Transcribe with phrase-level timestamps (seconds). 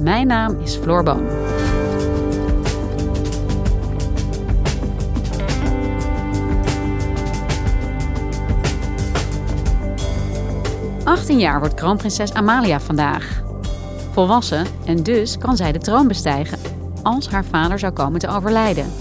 [0.00, 1.26] Mijn naam is Floor Boon.
[11.04, 13.42] ...18 jaar wordt kroonprinses Amalia vandaag.
[14.10, 16.58] Volwassen en dus kan zij de troon bestijgen...
[17.02, 18.92] ...als haar vader zou komen te overlijden.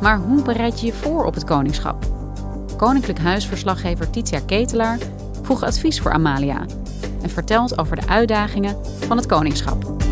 [0.00, 2.06] Maar hoe bereid je je voor op het koningschap?
[2.76, 4.98] Koninklijk Huisverslaggever Titia Ketelaar
[5.42, 6.64] vroeg advies voor Amalia...
[7.22, 10.07] ...en vertelt over de uitdagingen van het koningschap.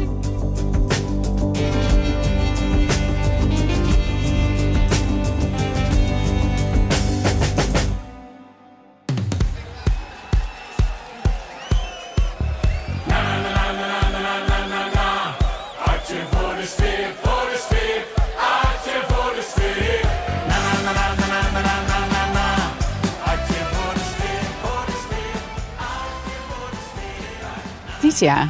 [28.17, 28.48] Titia,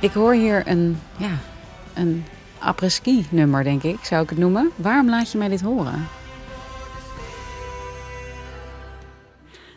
[0.00, 1.38] ik hoor hier een, ja,
[1.94, 2.24] een
[2.58, 4.70] après-ski nummer, denk ik, zou ik het noemen.
[4.76, 6.06] Waarom laat je mij dit horen?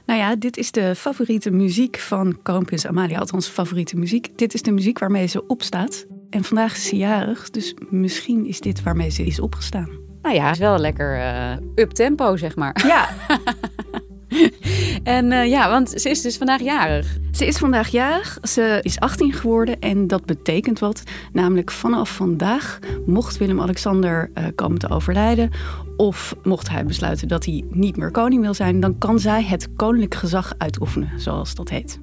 [0.05, 3.19] Nou ja, dit is de favoriete muziek van kroonprins Amalia.
[3.19, 4.37] Althans, favoriete muziek.
[4.37, 6.05] Dit is de muziek waarmee ze opstaat.
[6.29, 9.89] En vandaag is ze jarig, dus misschien is dit waarmee ze is opgestaan.
[10.21, 12.83] Nou ja, het is wel lekker uh, up-tempo, zeg maar.
[12.87, 13.09] Ja.
[15.03, 17.17] en uh, ja, want ze is dus vandaag jarig.
[17.31, 18.37] Ze is vandaag jarig.
[18.41, 21.03] Ze is 18 geworden en dat betekent wat.
[21.33, 25.51] Namelijk vanaf vandaag mocht Willem-Alexander uh, komen te overlijden...
[25.97, 28.79] of mocht hij besluiten dat hij niet meer koning wil zijn...
[28.79, 31.99] dan kan zij het koninklijk gezag uitoefenen, zoals dat heet.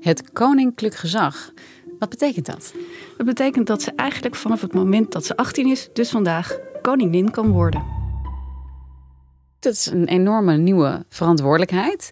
[0.00, 1.52] Het koninklijk gezag.
[1.98, 2.74] Wat betekent dat?
[3.16, 5.88] Dat betekent dat ze eigenlijk vanaf het moment dat ze 18 is...
[5.92, 7.95] dus vandaag koningin kan worden.
[9.58, 12.10] Dat is een enorme nieuwe verantwoordelijkheid.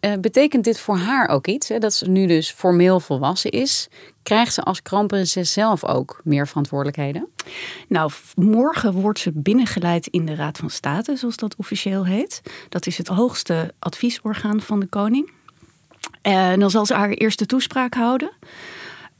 [0.00, 1.68] Uh, betekent dit voor haar ook iets?
[1.68, 1.78] Hè?
[1.78, 3.88] Dat ze nu dus formeel volwassen is.
[4.22, 7.28] Krijgt ze als kroonprinses zelf ook meer verantwoordelijkheden?
[7.88, 12.42] Nou, morgen wordt ze binnengeleid in de Raad van State, zoals dat officieel heet.
[12.68, 15.30] Dat is het hoogste adviesorgaan van de koning.
[16.22, 18.32] En dan zal ze haar eerste toespraak houden.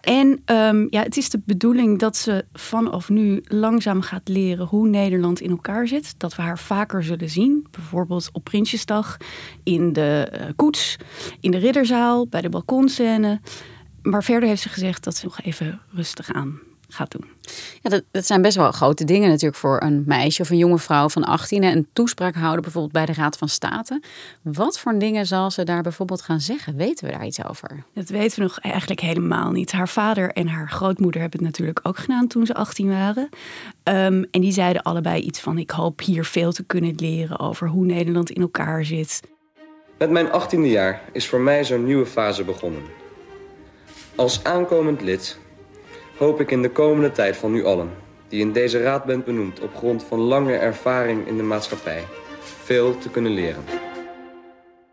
[0.03, 4.89] En um, ja, het is de bedoeling dat ze vanaf nu langzaam gaat leren hoe
[4.89, 6.15] Nederland in elkaar zit.
[6.19, 7.67] Dat we haar vaker zullen zien.
[7.71, 9.17] Bijvoorbeeld op Prinsjesdag,
[9.63, 10.97] in de uh, koets,
[11.41, 13.41] in de ridderzaal, bij de balkonscène.
[14.03, 16.61] Maar verder heeft ze gezegd dat ze nog even rustig aan
[16.93, 17.25] gaat doen.
[17.83, 20.79] Ja, dat, dat zijn best wel grote dingen natuurlijk voor een meisje of een jonge
[20.79, 21.63] vrouw van 18.
[21.63, 24.03] Een toespraak houden bijvoorbeeld bij de Raad van State.
[24.43, 26.77] Wat voor dingen zal ze daar bijvoorbeeld gaan zeggen?
[26.77, 27.85] Weten we daar iets over?
[27.95, 29.73] Dat weten we nog eigenlijk helemaal niet.
[29.73, 33.29] Haar vader en haar grootmoeder hebben het natuurlijk ook gedaan toen ze 18 waren.
[33.85, 37.69] Um, en die zeiden allebei iets van: Ik hoop hier veel te kunnen leren over
[37.69, 39.21] hoe Nederland in elkaar zit.
[39.99, 42.83] Met mijn 18e jaar is voor mij zo'n nieuwe fase begonnen.
[44.15, 45.39] Als aankomend lid
[46.23, 47.91] hoop ik in de komende tijd van u allen,
[48.29, 52.05] die in deze raad bent benoemd op grond van lange ervaring in de maatschappij,
[52.41, 53.65] veel te kunnen leren.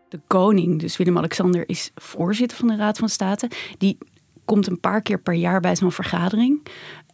[0.08, 3.50] De koning, dus Willem-Alexander, is voorzitter van de Raad van State.
[3.78, 3.98] Die
[4.44, 6.66] komt een paar keer per jaar bij zo'n vergadering.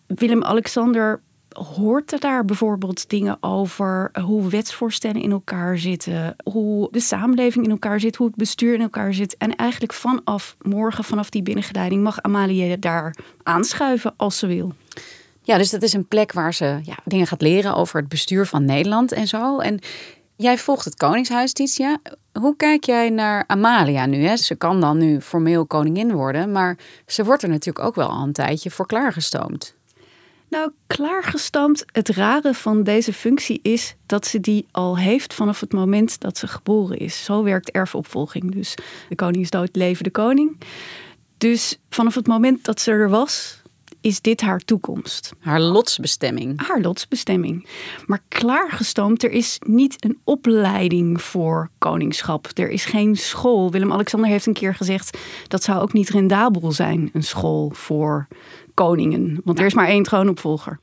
[0.07, 7.65] Willem-Alexander hoort er daar bijvoorbeeld dingen over hoe wetsvoorstellen in elkaar zitten, hoe de samenleving
[7.65, 9.37] in elkaar zit, hoe het bestuur in elkaar zit.
[9.37, 14.73] En eigenlijk vanaf morgen, vanaf die binnengeleiding, mag Amalie daar aanschuiven als ze wil.
[15.43, 18.47] Ja, dus dat is een plek waar ze ja, dingen gaat leren over het bestuur
[18.47, 19.59] van Nederland en zo.
[19.59, 19.79] En
[20.37, 21.99] jij volgt het Koningshuis, Titia.
[22.33, 24.25] Hoe kijk jij naar Amalia nu?
[24.25, 24.37] Hè?
[24.37, 28.23] Ze kan dan nu formeel koningin worden, maar ze wordt er natuurlijk ook wel al
[28.23, 29.75] een tijdje voor klaargestoomd.
[30.57, 31.85] Nou, klaargestampt.
[31.93, 36.39] Het rare van deze functie is dat ze die al heeft vanaf het moment dat
[36.39, 37.25] ze geboren is.
[37.25, 38.53] Zo werkt erfopvolging.
[38.53, 38.75] Dus
[39.09, 40.59] de koning is dood, leven de koning.
[41.39, 43.63] Dus vanaf het moment dat ze er was,
[44.01, 45.33] is dit haar toekomst.
[45.41, 46.67] Haar lotsbestemming.
[46.67, 47.69] Haar lotsbestemming.
[48.07, 52.49] Maar klaargestoomd, er is niet een opleiding voor koningschap.
[52.55, 53.71] Er is geen school.
[53.71, 55.19] Willem-Alexander heeft een keer gezegd...
[55.49, 58.29] dat zou ook niet rendabel zijn, een school voor
[58.77, 59.41] koningen.
[59.45, 60.79] Want er is maar één troonopvolger.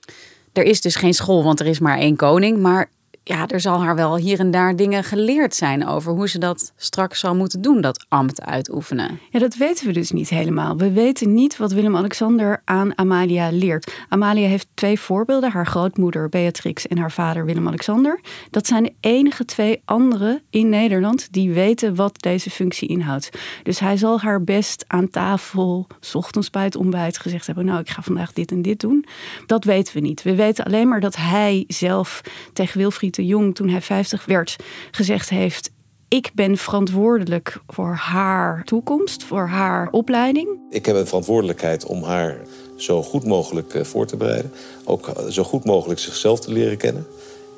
[0.54, 2.60] Er is dus geen school, want er is maar één koning.
[2.60, 2.90] Maar
[3.24, 6.74] ja, er zal haar wel hier en daar dingen geleerd zijn over hoe ze dat
[6.75, 9.20] straks zal moeten doen, dat ambt uitoefenen.
[9.30, 10.78] Ja, dat weten we dus niet helemaal.
[10.78, 13.94] We weten niet wat Willem-Alexander aan Amalia leert.
[14.10, 18.20] Amalia heeft twee voorbeelden: haar grootmoeder Beatrix en haar vader Willem-Alexander.
[18.50, 23.30] Dat zijn de enige twee anderen in Nederland die weten wat deze functie inhoudt.
[23.64, 27.80] Dus hij zal haar best aan tafel, s ochtends bij het ontbijt, gezegd hebben: Nou,
[27.80, 29.06] ik ga vandaag dit en dit doen.
[29.46, 30.24] Dat weten we niet.
[30.24, 32.22] We weten alleen maar dat hij zelf
[32.54, 34.56] tegen Wilfried de Jong, toen hij 50 werd,
[34.92, 35.71] gezegd heeft:
[36.07, 40.48] ik ben verantwoordelijk voor haar toekomst, voor haar opleiding.
[40.69, 42.38] Ik heb een verantwoordelijkheid om haar
[42.75, 44.51] zo goed mogelijk eh, voor te bereiden.
[44.83, 47.07] Ook eh, zo goed mogelijk zichzelf te leren kennen.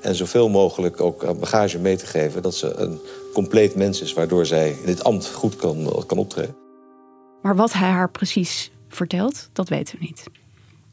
[0.02, 3.00] En zoveel mogelijk ook bagage mee te geven dat ze een
[3.34, 6.56] compleet mens is, waardoor zij in dit ambt goed kan, kan optreden.
[7.42, 10.24] Maar wat hij haar precies vertelt, dat weten we niet.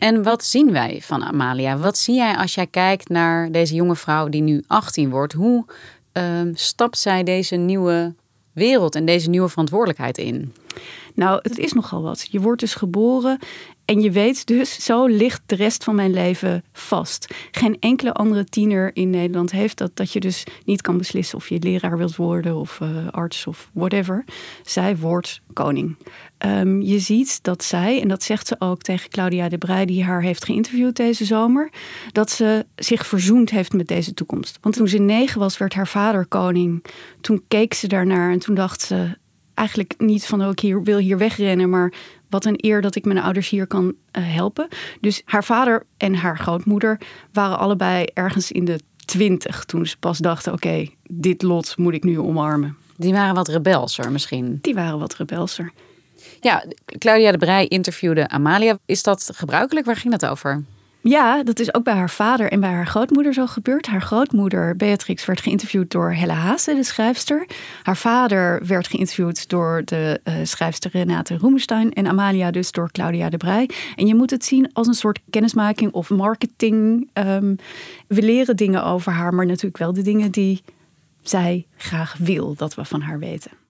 [0.03, 1.77] En wat zien wij van Amalia?
[1.79, 5.33] Wat zie jij als jij kijkt naar deze jonge vrouw die nu 18 wordt?
[5.33, 5.65] Hoe
[6.13, 8.15] uh, stapt zij deze nieuwe
[8.53, 10.55] wereld en deze nieuwe verantwoordelijkheid in?
[11.15, 12.29] Nou, het is nogal wat.
[12.31, 13.39] Je wordt dus geboren
[13.85, 17.35] en je weet dus, zo ligt de rest van mijn leven vast.
[17.51, 21.49] Geen enkele andere tiener in Nederland heeft dat, dat je dus niet kan beslissen of
[21.49, 24.25] je leraar wilt worden of uh, arts of whatever.
[24.65, 25.97] Zij wordt koning.
[26.47, 30.05] Um, je ziet dat zij, en dat zegt ze ook tegen Claudia de Breij, die
[30.05, 31.73] haar heeft geïnterviewd deze zomer,
[32.13, 34.59] dat ze zich verzoend heeft met deze toekomst.
[34.61, 36.85] Want toen ze negen was, werd haar vader koning.
[37.21, 39.17] Toen keek ze daarnaar en toen dacht ze,
[39.55, 41.93] eigenlijk niet van, oh, ik hier, wil hier wegrennen, maar
[42.29, 43.93] wat een eer dat ik mijn ouders hier kan uh,
[44.35, 44.69] helpen.
[45.01, 47.01] Dus haar vader en haar grootmoeder
[47.33, 52.05] waren allebei ergens in de twintig toen ze pas dachten, oké, dit lot moet ik
[52.05, 52.77] nu omarmen.
[52.97, 54.59] Die waren wat rebelser misschien?
[54.61, 55.73] Die waren wat rebelser.
[56.41, 56.65] Ja,
[56.99, 58.79] Claudia de Brij interviewde Amalia.
[58.87, 59.87] Is dat gebruikelijk?
[59.87, 60.65] Waar ging dat over?
[61.05, 63.87] Ja, dat is ook bij haar vader en bij haar grootmoeder zo gebeurd.
[63.87, 67.47] Haar grootmoeder, Beatrix, werd geïnterviewd door Helle Haase, de schrijfster.
[67.83, 71.93] Haar vader werd geïnterviewd door de uh, schrijfster Renate Roemenstein.
[71.93, 73.71] En Amalia dus door Claudia de Brij.
[73.97, 77.11] En je moet het zien als een soort kennismaking of marketing.
[77.15, 77.57] Um,
[78.07, 80.63] we leren dingen over haar, maar natuurlijk wel de dingen die
[81.23, 83.62] zij graag wil dat we van haar weten.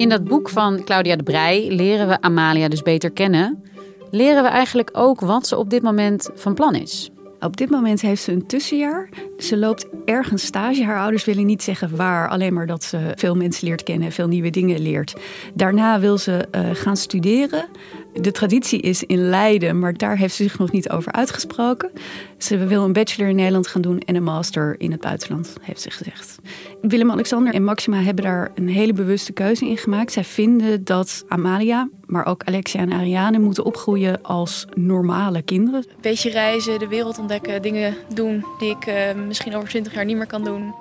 [0.00, 3.64] In dat boek van Claudia de Brij leren we Amalia dus beter kennen.
[4.10, 7.10] Leren we eigenlijk ook wat ze op dit moment van plan is.
[7.40, 9.08] Op dit moment heeft ze een tussenjaar.
[9.38, 10.84] Ze loopt ergens stage.
[10.84, 14.28] Haar ouders willen niet zeggen waar, alleen maar dat ze veel mensen leert kennen, veel
[14.28, 15.14] nieuwe dingen leert.
[15.54, 17.68] Daarna wil ze uh, gaan studeren.
[18.12, 21.90] De traditie is in Leiden, maar daar heeft ze zich nog niet over uitgesproken.
[22.38, 25.80] Ze wil een bachelor in Nederland gaan doen en een master in het buitenland, heeft
[25.80, 26.38] ze gezegd.
[26.82, 30.12] Willem-Alexander en Maxima hebben daar een hele bewuste keuze in gemaakt.
[30.12, 35.80] Zij vinden dat Amalia, maar ook Alexia en Ariane moeten opgroeien als normale kinderen.
[35.88, 40.04] Een beetje reizen, de wereld ontdekken, dingen doen die ik uh, misschien over twintig jaar
[40.04, 40.74] niet meer kan doen.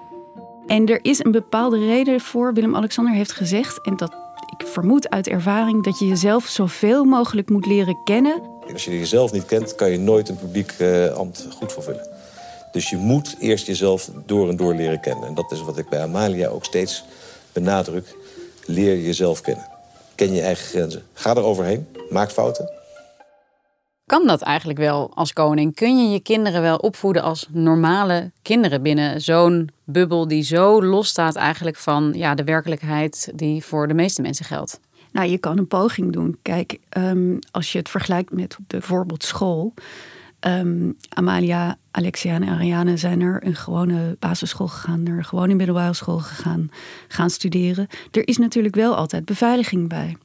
[0.68, 2.54] En er is een bepaalde reden voor.
[2.54, 4.19] Willem-Alexander heeft gezegd, en dat
[4.62, 8.42] ik vermoed uit ervaring, dat je jezelf zoveel mogelijk moet leren kennen.
[8.74, 12.08] Als je jezelf niet kent, kan je nooit een publiek uh, ambt goed vervullen.
[12.72, 15.28] Dus je moet eerst jezelf door en door leren kennen.
[15.28, 17.04] En dat is wat ik bij Amalia ook steeds
[17.54, 18.16] benadruk.
[18.66, 19.68] Leer jezelf kennen.
[20.16, 21.04] Ken je eigen grenzen.
[21.14, 21.88] Ga er overheen.
[22.10, 22.79] Maak fouten.
[24.10, 25.76] Kan dat eigenlijk wel als koning?
[25.76, 31.08] Kun je je kinderen wel opvoeden als normale kinderen binnen zo'n bubbel die zo los
[31.08, 34.80] staat eigenlijk van ja, de werkelijkheid die voor de meeste mensen geldt?
[35.12, 36.38] Nou, je kan een poging doen.
[36.42, 39.74] Kijk, um, als je het vergelijkt met bijvoorbeeld school.
[40.48, 45.94] Um, Amalia, Alexia en Ariane zijn er een gewone basisschool gegaan, er gewoon in middelbare
[45.94, 46.72] school gegaan,
[47.08, 47.88] gaan studeren.
[48.12, 50.18] Er is natuurlijk wel altijd beveiliging bij.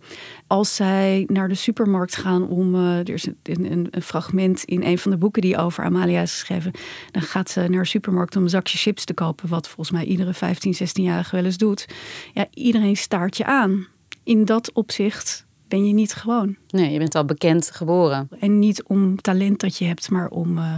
[0.46, 4.82] Als zij naar de supermarkt gaan om, uh, er is een, een, een, fragment in
[4.82, 6.72] een van de boeken die over Amalia is geschreven,
[7.10, 10.04] dan gaat ze naar de supermarkt om een zakje chips te kopen, wat volgens mij
[10.04, 11.86] iedere 15, 16-jarige wel eens doet.
[12.32, 13.86] Ja, iedereen staart je aan.
[14.24, 16.56] In dat opzicht ben je niet gewoon.
[16.68, 18.28] Nee, je bent al bekend geboren.
[18.38, 20.76] En niet om talent dat je hebt, maar om uh,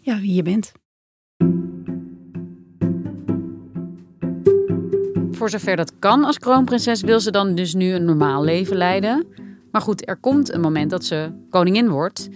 [0.00, 0.72] ja, wie je bent.
[5.30, 9.26] Voor zover dat kan als kroonprinses wil ze dan dus nu een normaal leven leiden.
[9.72, 12.28] Maar goed, er komt een moment dat ze koningin wordt.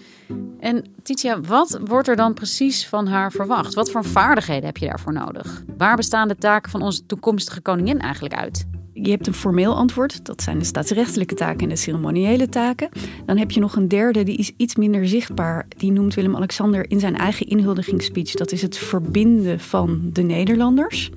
[0.59, 3.75] En Titia, wat wordt er dan precies van haar verwacht?
[3.75, 5.65] Wat voor vaardigheden heb je daarvoor nodig?
[5.77, 8.67] Waar bestaan de taken van onze toekomstige koningin eigenlijk uit?
[9.03, 12.89] Je hebt een formeel antwoord, dat zijn de staatsrechtelijke taken en de ceremoniële taken.
[13.27, 15.67] Dan heb je nog een derde, die is iets minder zichtbaar.
[15.77, 18.31] Die noemt Willem-Alexander in zijn eigen inhuldigingsspeech.
[18.31, 21.11] Dat is het verbinden van de Nederlanders.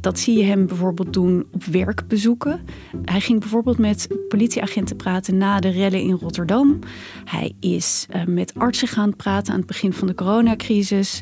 [0.00, 2.60] Dat zie je hem bijvoorbeeld doen op werkbezoeken.
[3.04, 6.78] Hij ging bijvoorbeeld met politieagenten praten na de rellen in Rotterdam.
[7.24, 11.20] Hij is uh, met artsen gaan praten aan het begin van de coronacrisis.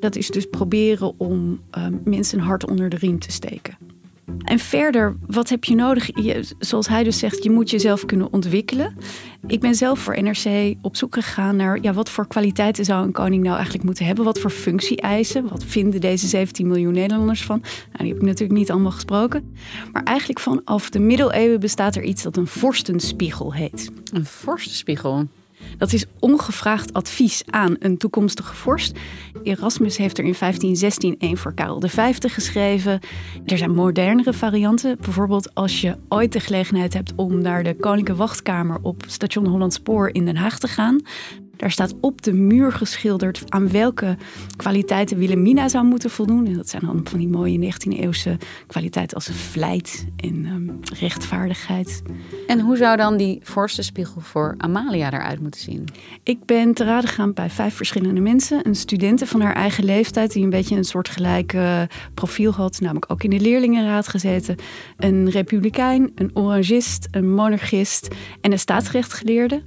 [0.00, 3.87] Dat is dus proberen om uh, mensen hart onder de riem te steken.
[4.44, 6.06] En verder, wat heb je nodig?
[6.22, 8.96] Je, zoals hij dus zegt, je moet jezelf kunnen ontwikkelen.
[9.46, 13.12] Ik ben zelf voor NRC op zoek gegaan naar ja, wat voor kwaliteiten zou een
[13.12, 14.24] koning nou eigenlijk moeten hebben?
[14.24, 15.48] Wat voor functie-eisen?
[15.48, 17.58] Wat vinden deze 17 miljoen Nederlanders van?
[17.60, 19.54] Nou, die heb ik natuurlijk niet allemaal gesproken.
[19.92, 23.90] Maar eigenlijk vanaf de middeleeuwen bestaat er iets dat een vorstenspiegel heet.
[24.12, 25.26] Een vorstenspiegel?
[25.76, 28.98] Dat is ongevraagd advies aan een toekomstige vorst.
[29.42, 33.00] Erasmus heeft er in 1516 een voor Karel V geschreven.
[33.44, 34.96] Er zijn modernere varianten.
[35.00, 40.08] Bijvoorbeeld als je ooit de gelegenheid hebt om naar de Koninklijke Wachtkamer op station Hollandspoor
[40.08, 41.00] in Den Haag te gaan.
[41.58, 44.16] Daar staat op de muur geschilderd aan welke
[44.56, 46.46] kwaliteiten Wilhelmina zou moeten voldoen.
[46.46, 48.36] En dat zijn dan van die mooie 19e-eeuwse
[48.66, 52.02] kwaliteiten als vlijt en um, rechtvaardigheid.
[52.46, 55.84] En hoe zou dan die vorstenspiegel voor Amalia eruit moeten zien?
[56.22, 58.66] Ik ben te raden gegaan bij vijf verschillende mensen.
[58.66, 61.56] Een studenten van haar eigen leeftijd die een beetje een soort gelijk
[62.14, 62.80] profiel had.
[62.80, 64.56] Namelijk ook in de leerlingenraad gezeten.
[64.96, 68.08] Een republikein, een orangist, een monarchist
[68.40, 69.62] en een staatsrechtgeleerde.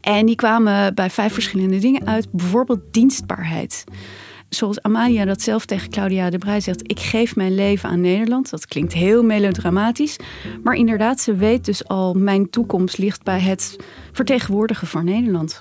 [0.00, 2.32] En die kwamen bij vijf verschillende dingen uit.
[2.32, 3.84] Bijvoorbeeld dienstbaarheid.
[4.48, 8.50] Zoals Amalia dat zelf tegen Claudia de Brij zegt: Ik geef mijn leven aan Nederland.
[8.50, 10.16] Dat klinkt heel melodramatisch.
[10.62, 13.76] Maar inderdaad, ze weet dus al: mijn toekomst ligt bij het
[14.12, 15.58] vertegenwoordigen van Nederland.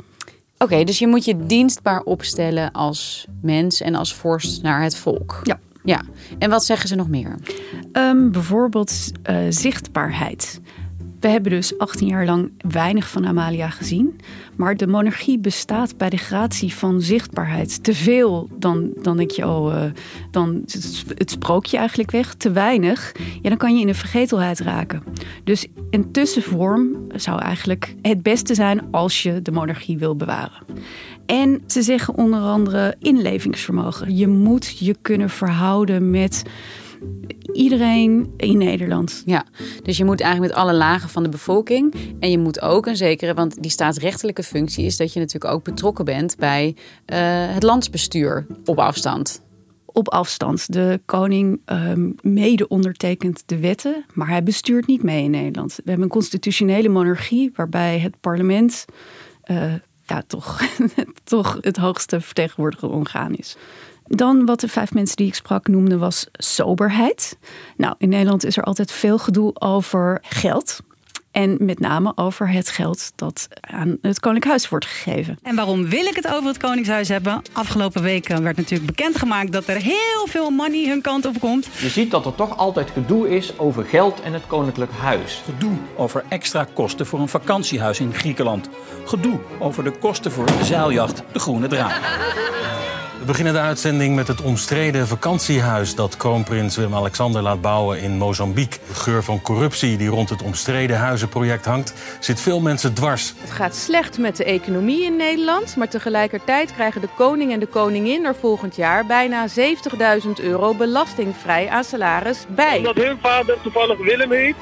[0.58, 5.40] Oké, dus je moet je dienstbaar opstellen als mens en als vorst naar het volk.
[5.44, 5.60] Ja.
[5.84, 6.02] Ja,
[6.40, 7.36] en wat zeggen ze nog meer?
[7.94, 10.62] Um, bijvoorbeeld uh, zichtbaarheid.
[11.20, 14.20] We hebben dus 18 jaar lang weinig van Amalia gezien.
[14.56, 17.84] Maar de monarchie bestaat bij de gratie van zichtbaarheid.
[17.84, 19.84] Te veel, dan, dan denk je, oh, uh,
[20.32, 20.62] dan
[21.18, 22.34] het, sprookje eigenlijk weg.
[22.34, 23.12] Te weinig,
[23.42, 25.04] ja, dan kan je in de vergetelheid raken.
[25.44, 30.64] Dus een tussenvorm zou eigenlijk het beste zijn als je de monarchie wil bewaren.
[31.26, 34.16] En ze zeggen onder andere inlevingsvermogen.
[34.16, 36.44] Je moet je kunnen verhouden met
[37.54, 39.24] iedereen in Nederland.
[39.26, 39.46] Ja,
[39.84, 41.94] dus je moet eigenlijk met alle lagen van de bevolking.
[42.20, 45.64] En je moet ook een zekere, want die staatsrechtelijke functie is dat je natuurlijk ook
[45.64, 47.18] betrokken bent bij uh,
[47.54, 49.42] het landsbestuur op afstand.
[49.86, 50.74] Op afstand.
[50.74, 55.76] De koning um, mede ondertekent de wetten, maar hij bestuurt niet mee in Nederland.
[55.76, 58.86] We hebben een constitutionele monarchie waarbij het parlement
[59.52, 59.74] uh,
[60.10, 60.62] ja, toch,
[61.24, 63.58] toch het hoogste vertegenwoordigende orgaan is.
[64.10, 67.38] Dan wat de vijf mensen die ik sprak noemden was soberheid.
[67.78, 70.80] Nou, in Nederland is er altijd veel gedoe over geld.
[71.32, 75.40] En met name over het geld dat aan het Koninkhuis wordt gegeven.
[75.44, 77.42] En waarom wil ik het over het Koningshuis hebben?
[77.52, 81.68] Afgelopen weken werd natuurlijk bekendgemaakt dat er heel veel money hun kant op komt.
[81.80, 85.42] Je ziet dat er toch altijd gedoe is over geld en het Koninklijk Huis.
[85.46, 88.70] Gedoe over extra kosten voor een vakantiehuis in Griekenland.
[89.06, 92.00] Gedoe over de kosten voor de zeiljacht De Groene Draak.
[93.20, 98.80] We beginnen de uitzending met het omstreden vakantiehuis dat kroonprins Willem-Alexander laat bouwen in Mozambique.
[98.88, 103.34] De geur van corruptie die rond het omstreden huizenproject hangt, zit veel mensen dwars.
[103.38, 107.66] Het gaat slecht met de economie in Nederland, maar tegelijkertijd krijgen de koning en de
[107.66, 112.78] koningin er volgend jaar bijna 70.000 euro belastingvrij aan salaris bij.
[112.78, 114.56] Omdat hun vader toevallig Willem heet,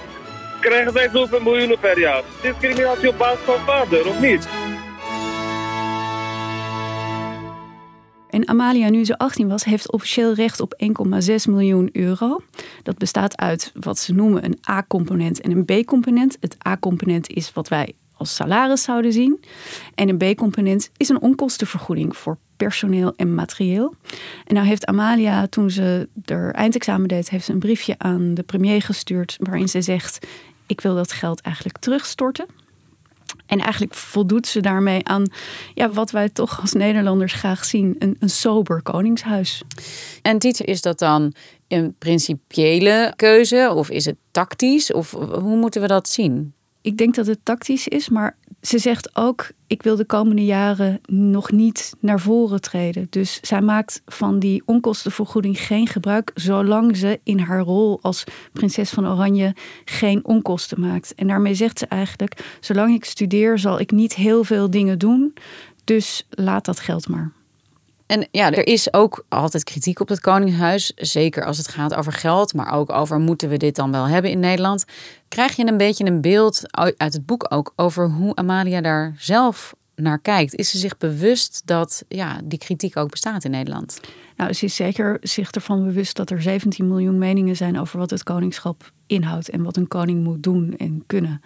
[0.59, 2.21] krijgen zij zoveel miljoenen per jaar.
[2.41, 4.47] Discriminatie op basis van vader, of niet?
[8.37, 12.41] En Amalia, nu ze 18 was, heeft officieel recht op 1,6 miljoen euro.
[12.83, 16.37] Dat bestaat uit wat ze noemen een A-component en een B-component.
[16.39, 19.43] Het A-component is wat wij als salaris zouden zien.
[19.95, 23.95] En een B-component is een onkostenvergoeding voor personeel en materieel.
[24.45, 28.43] En nou heeft Amalia, toen ze er eindexamen deed, heeft ze een briefje aan de
[28.43, 30.27] premier gestuurd waarin ze zegt:
[30.65, 32.45] ik wil dat geld eigenlijk terugstorten.
[33.45, 35.31] En eigenlijk voldoet ze daarmee aan
[35.73, 39.61] ja, wat wij toch als Nederlanders graag zien: een, een sober koningshuis.
[40.21, 41.33] En is dat dan
[41.67, 44.93] een principiële keuze of is het tactisch?
[44.93, 46.53] Of hoe moeten we dat zien?
[46.81, 50.99] Ik denk dat het tactisch is, maar ze zegt ook: ik wil de komende jaren
[51.09, 53.07] nog niet naar voren treden.
[53.09, 58.23] Dus zij maakt van die onkostenvergoeding geen gebruik, zolang ze in haar rol als
[58.53, 61.15] prinses van Oranje geen onkosten maakt.
[61.15, 65.33] En daarmee zegt ze eigenlijk: zolang ik studeer, zal ik niet heel veel dingen doen.
[65.83, 67.31] Dus laat dat geld maar.
[68.07, 70.91] En ja, er is ook altijd kritiek op het Koningshuis.
[70.95, 74.31] Zeker als het gaat over geld, maar ook over moeten we dit dan wel hebben
[74.31, 74.85] in Nederland.
[75.27, 79.75] Krijg je een beetje een beeld uit het boek ook over hoe Amalia daar zelf
[79.95, 80.55] naar kijkt?
[80.55, 83.99] Is ze zich bewust dat ja, die kritiek ook bestaat in Nederland?
[84.35, 88.09] Nou, ze is zeker zich ervan bewust dat er 17 miljoen meningen zijn over wat
[88.09, 91.41] het koningschap inhoudt en wat een koning moet doen en kunnen.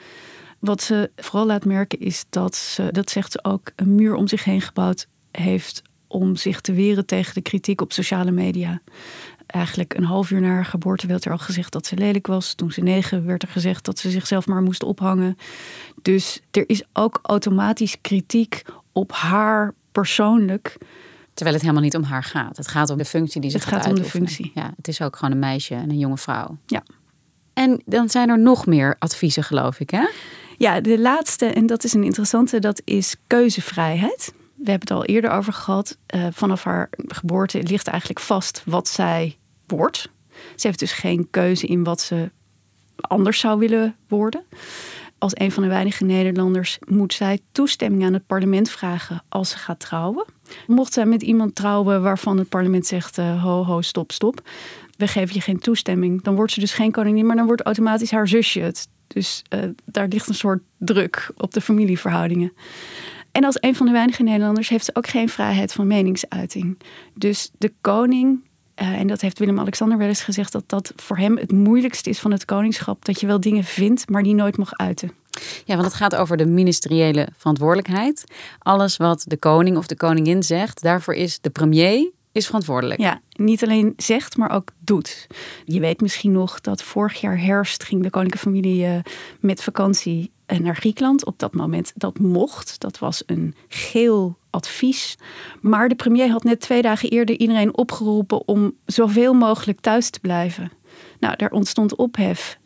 [0.59, 4.27] Wat ze vooral laat merken is dat ze, dat zegt ze ook, een muur om
[4.27, 8.81] zich heen gebouwd heeft om zich te weren tegen de kritiek op sociale media.
[9.45, 12.53] Eigenlijk een half uur na haar geboorte werd er al gezegd dat ze lelijk was.
[12.53, 15.37] Toen ze negen werd er gezegd dat ze zichzelf maar moest ophangen.
[16.01, 20.77] Dus er is ook automatisch kritiek op haar persoonlijk.
[21.33, 22.57] Terwijl het helemaal niet om haar gaat.
[22.57, 24.51] Het gaat om de functie die ze het gaat gaat om de functie.
[24.55, 26.57] Ja, het is ook gewoon een meisje en een jonge vrouw.
[26.65, 26.83] Ja.
[27.53, 30.07] En dan zijn er nog meer adviezen, geloof ik, hè?
[30.57, 34.33] Ja, de laatste, en dat is een interessante, dat is keuzevrijheid.
[34.63, 35.97] We hebben het al eerder over gehad.
[36.05, 39.37] Eh, vanaf haar geboorte ligt eigenlijk vast wat zij
[39.67, 40.09] wordt.
[40.55, 42.31] Ze heeft dus geen keuze in wat ze
[42.95, 44.43] anders zou willen worden.
[45.17, 49.57] Als een van de weinige Nederlanders moet zij toestemming aan het parlement vragen als ze
[49.57, 50.25] gaat trouwen.
[50.67, 54.41] Mocht zij met iemand trouwen waarvan het parlement zegt: eh, ho, ho, stop, stop.
[54.97, 56.21] We geven je geen toestemming.
[56.21, 58.87] Dan wordt ze dus geen koningin, maar dan wordt automatisch haar zusje het.
[59.07, 62.53] Dus eh, daar ligt een soort druk op de familieverhoudingen.
[63.31, 66.79] En als een van de weinige Nederlanders heeft ze ook geen vrijheid van meningsuiting.
[67.13, 68.39] Dus de koning,
[68.75, 72.19] eh, en dat heeft Willem-Alexander wel eens gezegd, dat dat voor hem het moeilijkste is
[72.19, 73.05] van het koningschap.
[73.05, 75.11] Dat je wel dingen vindt, maar die nooit mag uiten.
[75.65, 78.23] Ja, want het gaat over de ministeriële verantwoordelijkheid.
[78.59, 82.99] Alles wat de koning of de koningin zegt, daarvoor is de premier is verantwoordelijk.
[82.99, 85.27] Ja, niet alleen zegt, maar ook doet.
[85.65, 88.99] Je weet misschien nog dat vorig jaar herfst ging de koninklijke familie eh,
[89.39, 91.25] met vakantie naar Griekenland.
[91.25, 92.79] Op dat moment dat mocht.
[92.79, 95.17] Dat was een geel advies.
[95.61, 100.19] Maar de premier had net twee dagen eerder iedereen opgeroepen om zoveel mogelijk thuis te
[100.19, 100.71] blijven.
[101.19, 102.57] Nou, daar ontstond ophef.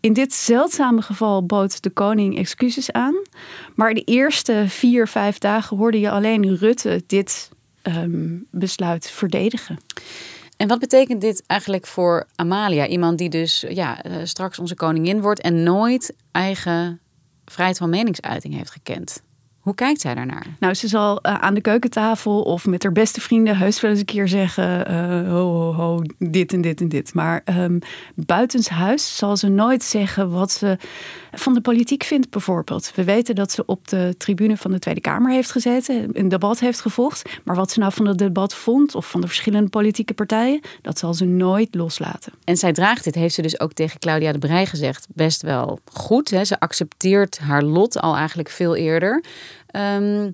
[0.00, 3.14] In dit zeldzame geval bood de koning excuses aan.
[3.74, 7.50] Maar de eerste vier, vijf dagen hoorde je alleen Rutte dit
[7.82, 9.78] ehm, besluit verdedigen.
[10.56, 12.86] En wat betekent dit eigenlijk voor Amalia?
[12.86, 17.00] Iemand die dus ja, eh, straks onze koningin wordt en nooit eigen
[17.44, 19.22] vrijheid van meningsuiting heeft gekend.
[19.62, 20.46] Hoe kijkt zij daarnaar?
[20.60, 24.00] Nou, ze zal uh, aan de keukentafel of met haar beste vrienden heus wel eens
[24.00, 27.14] een keer zeggen: uh, ho, ho, ho, dit en dit en dit.
[27.14, 27.78] Maar um,
[28.14, 30.78] buitenshuis zal ze nooit zeggen wat ze
[31.32, 32.92] van de politiek vindt, bijvoorbeeld.
[32.94, 36.60] We weten dat ze op de tribune van de Tweede Kamer heeft gezeten, een debat
[36.60, 37.22] heeft gevolgd.
[37.44, 40.98] Maar wat ze nou van het debat vond of van de verschillende politieke partijen, dat
[40.98, 42.32] zal ze nooit loslaten.
[42.44, 45.78] En zij draagt dit, heeft ze dus ook tegen Claudia de Brij gezegd, best wel
[45.92, 46.30] goed.
[46.30, 46.44] Hè?
[46.44, 49.22] Ze accepteert haar lot al eigenlijk veel eerder.
[49.72, 50.32] Um,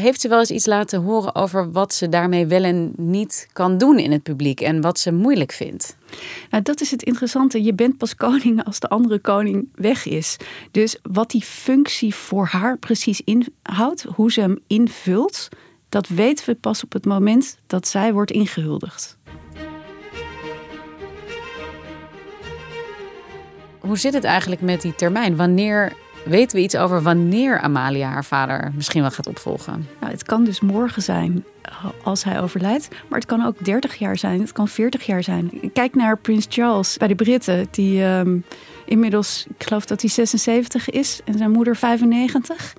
[0.00, 3.78] heeft ze wel eens iets laten horen over wat ze daarmee wel en niet kan
[3.78, 5.96] doen in het publiek en wat ze moeilijk vindt?
[6.50, 7.62] Nou, dat is het interessante.
[7.62, 10.36] Je bent pas koning als de andere koning weg is.
[10.70, 15.48] Dus wat die functie voor haar precies inhoudt, hoe ze hem invult,
[15.88, 19.16] dat weten we pas op het moment dat zij wordt ingehuldigd.
[23.78, 25.36] Hoe zit het eigenlijk met die termijn?
[25.36, 25.92] Wanneer
[26.26, 29.86] Weten we iets over wanneer Amalia haar vader misschien wel gaat opvolgen?
[30.00, 32.88] Nou, het kan dus morgen zijn eh, als hij overlijdt.
[33.08, 35.70] Maar het kan ook 30 jaar zijn, het kan 40 jaar zijn.
[35.72, 38.44] Kijk naar Prins Charles bij de Britten, die um,
[38.84, 42.72] inmiddels, ik geloof dat hij 76 is en zijn moeder 95.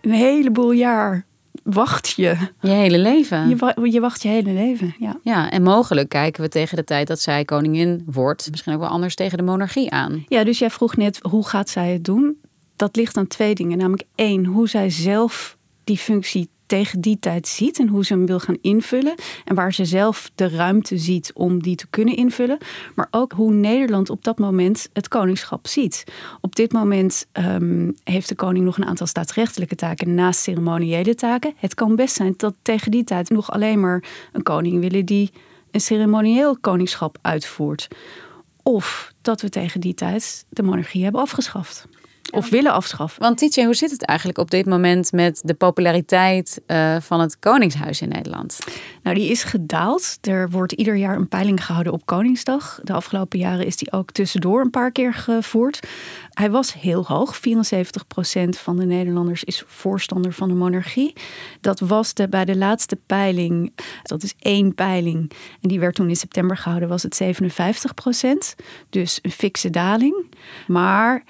[0.00, 1.24] Een heleboel jaar
[1.62, 2.36] wacht je.
[2.60, 3.48] Je hele leven.
[3.48, 5.16] Je, je, wacht je hele leven, ja.
[5.22, 8.50] Ja, en mogelijk kijken we tegen de tijd dat zij koningin wordt...
[8.50, 10.24] misschien ook wel anders tegen de monarchie aan.
[10.28, 12.36] Ja, dus jij vroeg net, hoe gaat zij het doen?
[12.78, 13.78] Dat ligt aan twee dingen.
[13.78, 18.26] Namelijk één, hoe zij zelf die functie tegen die tijd ziet en hoe ze hem
[18.26, 19.14] wil gaan invullen.
[19.44, 22.58] En waar ze zelf de ruimte ziet om die te kunnen invullen.
[22.94, 26.04] Maar ook hoe Nederland op dat moment het koningschap ziet.
[26.40, 31.54] Op dit moment um, heeft de koning nog een aantal staatsrechtelijke taken naast ceremoniële taken.
[31.56, 35.30] Het kan best zijn dat tegen die tijd nog alleen maar een koning willen die
[35.70, 37.88] een ceremonieel koningschap uitvoert.
[38.62, 41.88] Of dat we tegen die tijd de monarchie hebben afgeschaft.
[42.30, 43.22] Of willen afschaffen.
[43.22, 47.38] Want Tietje, hoe zit het eigenlijk op dit moment met de populariteit uh, van het
[47.38, 48.58] Koningshuis in Nederland?
[49.02, 50.18] Nou, die is gedaald.
[50.20, 52.80] Er wordt ieder jaar een peiling gehouden op Koningsdag.
[52.82, 55.88] De afgelopen jaren is die ook tussendoor een paar keer gevoerd.
[56.30, 57.36] hij was heel hoog.
[57.36, 57.40] 74%
[58.48, 61.12] van de Nederlanders is voorstander van de monarchie.
[61.60, 66.08] Dat was de, bij de laatste peiling, dat is één peiling, en die werd toen
[66.08, 68.64] in september gehouden, was het 57%.
[68.90, 70.26] Dus een fikse daling.
[70.66, 71.24] Maar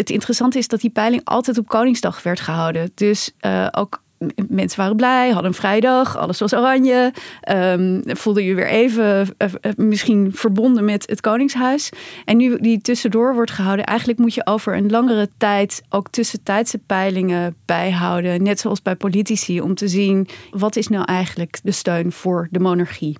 [0.00, 2.90] het interessante is dat die peiling altijd op Koningsdag werd gehouden.
[2.94, 4.02] Dus uh, ook
[4.48, 7.12] mensen waren blij, hadden een vrijdag, alles was oranje.
[7.50, 11.90] Um, voelde je weer even uh, misschien verbonden met het Koningshuis.
[12.24, 16.78] En nu die tussendoor wordt gehouden, eigenlijk moet je over een langere tijd ook tussentijdse
[16.78, 18.42] peilingen bijhouden.
[18.42, 22.60] Net zoals bij politici, om te zien wat is nou eigenlijk de steun voor de
[22.60, 23.18] monarchie.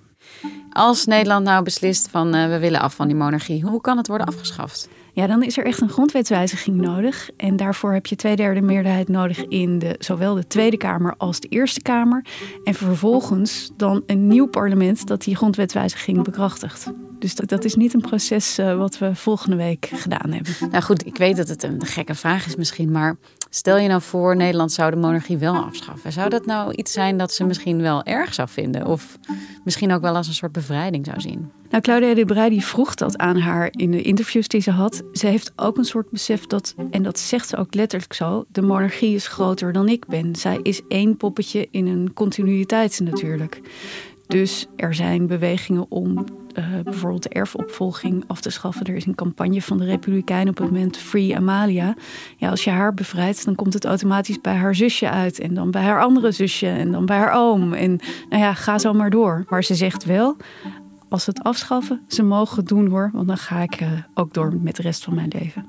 [0.71, 4.27] Als Nederland nou beslist van we willen af van die monarchie, hoe kan het worden
[4.27, 4.89] afgeschaft?
[5.13, 7.29] Ja, dan is er echt een grondwetswijziging nodig.
[7.37, 11.39] En daarvoor heb je twee derde meerderheid nodig in de, zowel de Tweede Kamer als
[11.39, 12.25] de Eerste Kamer.
[12.63, 16.91] En vervolgens dan een nieuw parlement dat die grondwetswijziging bekrachtigt.
[17.19, 20.53] Dus dat, is niet een proces uh, wat we volgende week gedaan hebben.
[20.71, 23.17] Nou goed, ik weet dat het een gekke vraag is misschien, maar
[23.53, 26.11] stel je nou voor Nederland zou de monarchie wel afschaffen.
[26.11, 28.85] Zou dat nou iets zijn dat ze misschien wel erg zou vinden?
[28.85, 29.17] Of
[29.63, 31.51] misschien ook wel als een soort bevrijding zou zien?
[31.69, 35.03] Nou, Claudia de Brij die vroeg dat aan haar in de interviews die ze had.
[35.13, 38.61] Ze heeft ook een soort besef dat, en dat zegt ze ook letterlijk zo, de
[38.61, 40.35] monarchie is groter dan ik ben.
[40.35, 43.61] Zij is één poppetje in een continuïteit natuurlijk.
[44.27, 46.25] Dus er zijn bewegingen om
[46.57, 48.85] uh, bijvoorbeeld de erfopvolging af te schaffen.
[48.85, 51.95] Er is een campagne van de Republikeinen op het moment Free Amalia.
[52.37, 55.39] Ja, als je haar bevrijdt, dan komt het automatisch bij haar zusje uit.
[55.39, 56.67] En dan bij haar andere zusje.
[56.67, 57.73] En dan bij haar oom.
[57.73, 59.45] En nou ja, ga zo maar door.
[59.49, 60.37] Maar ze zegt wel,
[61.09, 63.09] als ze het afschaffen, ze mogen het doen hoor.
[63.13, 65.65] Want dan ga ik uh, ook door met de rest van mijn leven.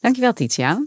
[0.00, 0.82] Dankjewel, Titia.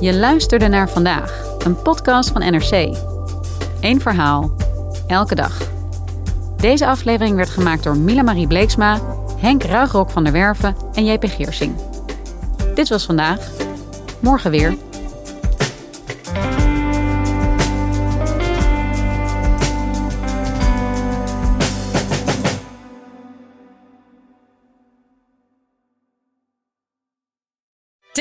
[0.00, 2.96] Je luisterde naar vandaag, een podcast van NRC.
[3.80, 4.50] Eén verhaal,
[5.06, 5.58] elke dag.
[6.56, 9.00] Deze aflevering werd gemaakt door Mila Marie Bleeksma,
[9.38, 11.74] Henk Ruigrok van der Werven en JP Geersing.
[12.74, 13.50] Dit was vandaag.
[14.20, 14.76] Morgen weer.